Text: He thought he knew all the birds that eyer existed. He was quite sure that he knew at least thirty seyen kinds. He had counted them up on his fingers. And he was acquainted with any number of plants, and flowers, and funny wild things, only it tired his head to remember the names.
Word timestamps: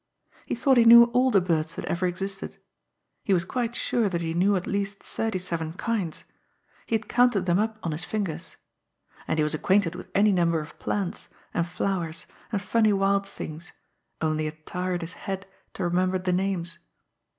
He 0.47 0.55
thought 0.55 0.77
he 0.77 0.83
knew 0.83 1.03
all 1.13 1.29
the 1.29 1.39
birds 1.39 1.75
that 1.75 1.85
eyer 1.87 2.07
existed. 2.07 2.57
He 3.23 3.33
was 3.35 3.45
quite 3.45 3.75
sure 3.75 4.09
that 4.09 4.21
he 4.21 4.33
knew 4.33 4.55
at 4.55 4.65
least 4.65 5.03
thirty 5.03 5.37
seyen 5.37 5.73
kinds. 5.77 6.23
He 6.87 6.95
had 6.95 7.07
counted 7.07 7.41
them 7.45 7.59
up 7.59 7.77
on 7.83 7.91
his 7.91 8.03
fingers. 8.03 8.55
And 9.27 9.37
he 9.37 9.43
was 9.43 9.53
acquainted 9.53 9.93
with 9.93 10.09
any 10.15 10.31
number 10.31 10.59
of 10.59 10.79
plants, 10.79 11.29
and 11.53 11.67
flowers, 11.67 12.25
and 12.51 12.59
funny 12.59 12.93
wild 12.93 13.27
things, 13.27 13.73
only 14.23 14.47
it 14.47 14.65
tired 14.65 15.01
his 15.01 15.13
head 15.13 15.45
to 15.75 15.83
remember 15.83 16.17
the 16.17 16.33
names. 16.33 16.79